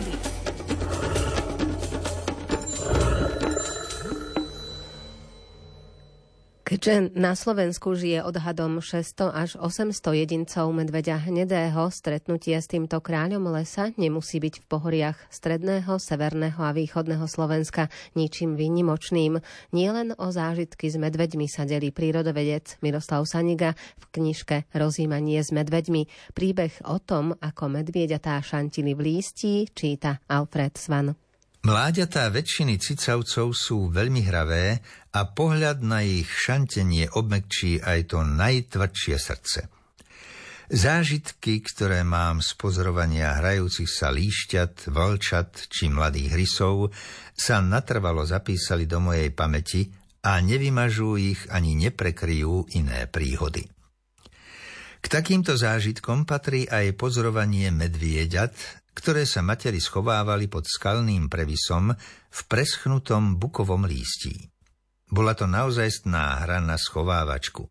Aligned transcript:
Brody. 0.00 0.37
Keďže 6.68 7.16
na 7.16 7.32
Slovensku 7.32 7.96
žije 7.96 8.20
odhadom 8.20 8.84
600 8.84 9.32
až 9.32 9.56
800 9.56 10.04
jedincov 10.12 10.68
medveďa 10.76 11.24
hnedého, 11.24 11.88
stretnutie 11.88 12.60
s 12.60 12.68
týmto 12.68 13.00
kráľom 13.00 13.40
lesa 13.48 13.88
nemusí 13.96 14.36
byť 14.36 14.60
v 14.60 14.64
pohoriach 14.68 15.16
stredného, 15.32 15.96
severného 15.96 16.60
a 16.60 16.76
východného 16.76 17.24
Slovenska 17.24 17.88
ničím 18.12 18.52
výnimočným. 18.60 19.40
Nielen 19.72 20.12
o 20.20 20.28
zážitky 20.28 20.92
s 20.92 21.00
medveďmi 21.00 21.48
sa 21.48 21.64
delí 21.64 21.88
prírodovedec 21.88 22.84
Miroslav 22.84 23.24
Saniga 23.24 23.72
v 23.96 24.04
knižke 24.20 24.68
Rozímanie 24.76 25.40
s 25.40 25.48
medveďmi. 25.48 26.36
Príbeh 26.36 26.84
o 26.84 27.00
tom, 27.00 27.32
ako 27.40 27.80
medvieďatá 27.80 28.44
šantili 28.44 28.92
v 28.92 29.08
lístí, 29.08 29.72
číta 29.72 30.20
Alfred 30.28 30.76
Svan. 30.76 31.16
Mláďatá 31.66 32.30
väčšiny 32.30 32.78
cicavcov 32.78 33.50
sú 33.50 33.90
veľmi 33.90 34.22
hravé 34.30 34.78
a 35.10 35.26
pohľad 35.26 35.82
na 35.82 36.06
ich 36.06 36.30
šantenie 36.30 37.10
obmekčí 37.10 37.82
aj 37.82 38.14
to 38.14 38.22
najtvrdšie 38.22 39.16
srdce. 39.18 39.60
Zážitky, 40.68 41.64
ktoré 41.64 42.04
mám 42.04 42.44
z 42.44 42.52
pozorovania 42.54 43.40
hrajúcich 43.40 43.88
sa 43.88 44.12
líšťat, 44.12 44.92
vlčat 44.92 45.72
či 45.72 45.88
mladých 45.88 46.36
rysov, 46.36 46.92
sa 47.32 47.64
natrvalo 47.64 48.22
zapísali 48.22 48.84
do 48.84 49.00
mojej 49.00 49.32
pamäti 49.32 49.88
a 50.22 50.38
nevymažú 50.44 51.16
ich 51.16 51.40
ani 51.48 51.72
neprekryjú 51.72 52.68
iné 52.76 53.08
príhody. 53.08 53.64
K 54.98 55.06
takýmto 55.08 55.56
zážitkom 55.56 56.28
patrí 56.28 56.68
aj 56.68 56.94
pozorovanie 57.00 57.72
medvieďat, 57.72 58.52
ktoré 58.98 59.22
sa 59.22 59.46
materi 59.46 59.78
schovávali 59.78 60.50
pod 60.50 60.66
skalným 60.66 61.30
previsom 61.30 61.94
v 62.28 62.40
preschnutom 62.50 63.38
bukovom 63.38 63.86
lístí. 63.86 64.50
Bola 65.06 65.38
to 65.38 65.46
naozajstná 65.46 66.42
hra 66.42 66.58
na 66.58 66.74
schovávačku. 66.74 67.70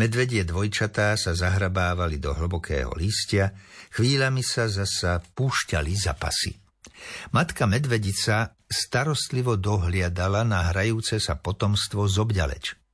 Medvedie 0.00 0.48
dvojčatá 0.48 1.20
sa 1.20 1.36
zahrabávali 1.36 2.16
do 2.16 2.32
hlbokého 2.32 2.96
lístia, 2.96 3.52
chvíľami 3.92 4.40
sa 4.40 4.64
zasa 4.64 5.20
púšťali 5.20 5.92
za 5.92 6.16
pasy. 6.16 6.56
Matka 7.36 7.68
medvedica 7.68 8.56
starostlivo 8.64 9.60
dohliadala 9.60 10.46
na 10.48 10.72
hrajúce 10.72 11.20
sa 11.20 11.36
potomstvo 11.36 12.08
z 12.08 12.16
obďaleč. 12.16 12.85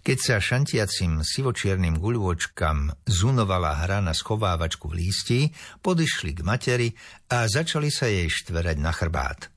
Keď 0.00 0.18
sa 0.18 0.36
šantiacim 0.40 1.20
sivočiernym 1.20 2.00
guľôčkam 2.00 2.90
zunovala 3.04 3.84
hra 3.84 4.00
na 4.00 4.16
schovávačku 4.16 4.88
v 4.88 5.04
lísti, 5.04 5.40
podišli 5.84 6.32
k 6.32 6.40
materi 6.40 6.88
a 7.28 7.44
začali 7.44 7.92
sa 7.92 8.08
jej 8.08 8.26
štverať 8.26 8.76
na 8.80 8.92
chrbát. 8.96 9.52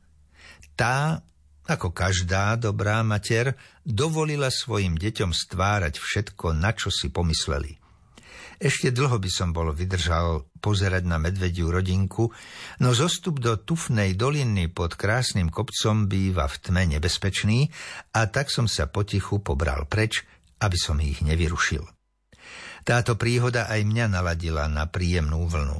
Tá, 0.76 1.24
ako 1.66 1.96
každá 1.96 2.60
dobrá 2.60 3.00
mater, 3.02 3.56
dovolila 3.88 4.52
svojim 4.52 5.00
deťom 5.00 5.32
stvárať 5.32 5.98
všetko, 5.98 6.52
na 6.54 6.76
čo 6.76 6.92
si 6.92 7.08
pomysleli. 7.08 7.79
Ešte 8.60 8.92
dlho 8.92 9.24
by 9.24 9.32
som 9.32 9.56
bol 9.56 9.72
vydržal 9.72 10.52
pozerať 10.60 11.08
na 11.08 11.16
medvediu 11.16 11.72
rodinku, 11.72 12.28
no 12.84 12.90
zostup 12.92 13.40
do 13.40 13.56
tufnej 13.56 14.20
doliny 14.20 14.68
pod 14.68 15.00
krásnym 15.00 15.48
kopcom 15.48 16.12
býva 16.12 16.44
v 16.52 16.56
tme 16.60 16.84
nebezpečný 17.00 17.72
a 18.12 18.28
tak 18.28 18.52
som 18.52 18.68
sa 18.68 18.92
potichu 18.92 19.40
pobral 19.40 19.88
preč, 19.88 20.28
aby 20.60 20.76
som 20.76 21.00
ich 21.00 21.24
nevyrušil. 21.24 21.88
Táto 22.84 23.16
príhoda 23.16 23.72
aj 23.72 23.86
mňa 23.88 24.06
naladila 24.12 24.68
na 24.68 24.92
príjemnú 24.92 25.48
vlnu. 25.48 25.80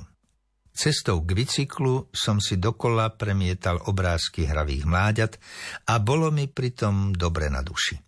Cestou 0.72 1.20
k 1.28 1.36
bicyklu 1.36 2.08
som 2.16 2.40
si 2.40 2.56
dokola 2.56 3.12
premietal 3.12 3.84
obrázky 3.92 4.48
hravých 4.48 4.88
mláďat 4.88 5.36
a 5.92 6.00
bolo 6.00 6.32
mi 6.32 6.48
pritom 6.48 7.12
dobre 7.12 7.52
na 7.52 7.60
duši. 7.60 8.00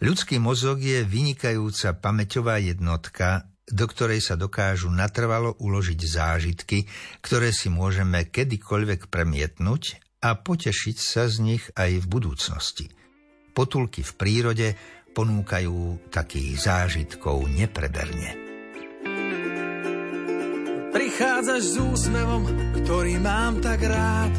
Ľudský 0.00 0.40
mozog 0.40 0.80
je 0.80 1.04
vynikajúca 1.04 1.92
pamäťová 1.96 2.56
jednotka, 2.60 3.49
do 3.70 3.86
ktorej 3.86 4.20
sa 4.20 4.34
dokážu 4.34 4.90
natrvalo 4.90 5.54
uložiť 5.58 6.00
zážitky, 6.02 6.90
ktoré 7.22 7.54
si 7.54 7.70
môžeme 7.70 8.26
kedykoľvek 8.26 9.08
premietnúť 9.08 9.82
a 10.20 10.36
potešiť 10.36 10.96
sa 10.98 11.30
z 11.30 11.36
nich 11.40 11.64
aj 11.78 12.04
v 12.04 12.06
budúcnosti. 12.06 12.86
Potulky 13.54 14.04
v 14.04 14.12
prírode 14.14 14.68
ponúkajú 15.10 16.10
takých 16.10 16.54
zážitkov 16.60 17.50
nepreberne. 17.50 18.36
Prichádzaš 20.90 21.62
s 21.62 21.76
úsmevom, 21.78 22.42
ktorý 22.82 23.18
mám 23.22 23.62
tak 23.62 23.82
rád. 23.86 24.34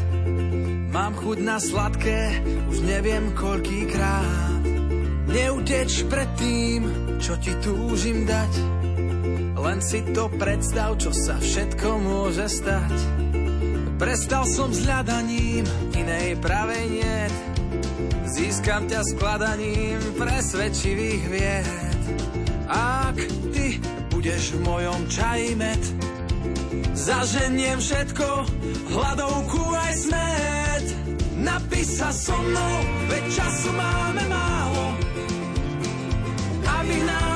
Mám 0.92 1.16
chuť 1.16 1.38
na 1.40 1.56
sladké, 1.56 2.20
už 2.68 2.84
neviem 2.84 3.32
koľkýkrát. 3.32 4.60
Neuteč 5.32 6.04
pred 6.12 6.28
tým, 6.36 6.80
čo 7.16 7.40
ti 7.40 7.56
túžim 7.64 8.28
dať 8.28 8.81
len 9.62 9.78
si 9.78 10.02
to 10.10 10.26
predstav, 10.34 10.98
čo 10.98 11.14
sa 11.14 11.38
všetko 11.38 11.88
môže 12.02 12.50
stať. 12.50 12.94
Prestal 14.02 14.42
som 14.50 14.74
s 14.74 14.82
hľadaním, 14.82 15.62
inej 15.94 16.34
pravej 16.42 16.84
niet. 16.90 17.34
Získam 18.32 18.90
ťa 18.90 19.06
skladaním 19.06 20.00
presvedčivých 20.18 21.22
vied. 21.30 21.68
Ak 22.66 23.14
ty 23.52 23.78
budeš 24.10 24.56
v 24.56 24.60
mojom 24.66 25.00
čaji 25.06 25.52
med, 25.54 25.82
zaženiem 26.96 27.78
všetko, 27.78 28.28
hladovku 28.90 29.62
aj 29.76 29.92
smet. 29.94 30.86
Napísa 31.38 32.08
so 32.10 32.34
mnou, 32.34 32.74
veď 33.12 33.24
času 33.30 33.70
máme 33.76 34.24
málo, 34.32 34.84
aby 36.66 36.96
nám 37.04 37.31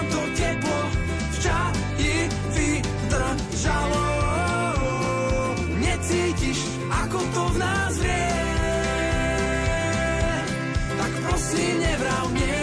Prosím, 11.46 11.78
nevrav 11.78 12.26
mne. 12.34 12.58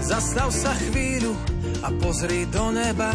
Zastav 0.00 0.48
sa 0.48 0.72
chvíľu 0.72 1.36
a 1.84 1.92
pozri 2.00 2.48
do 2.48 2.72
neba. 2.72 3.12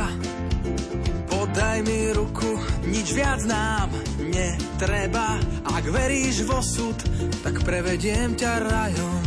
Podaj 1.25 1.77
mi 1.89 2.13
ruku, 2.13 2.53
nič 2.85 3.17
viac 3.17 3.41
nám 3.49 3.89
netreba. 4.29 5.41
Ak 5.73 5.81
veríš 5.89 6.45
vo 6.45 6.61
súd, 6.61 7.01
tak 7.41 7.65
prevediem 7.65 8.37
ťa 8.37 8.51
rajom 8.61 9.21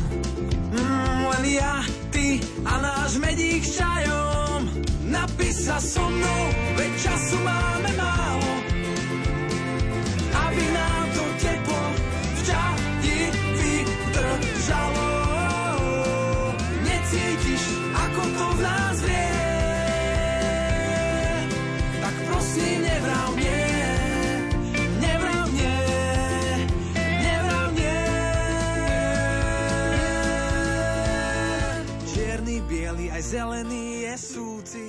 len 1.26 1.58
ja, 1.58 1.82
ty 2.14 2.38
a 2.62 2.78
náš 2.78 3.18
medík 3.18 3.66
čajom. 3.66 4.62
Napísa 5.10 5.82
so 5.82 6.06
mnou, 6.06 6.42
veď 6.78 6.92
času 7.02 7.38
zelený 33.26 34.06
je 34.06 34.14
súci. 34.14 34.86